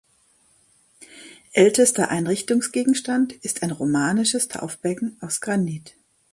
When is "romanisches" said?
3.69-4.47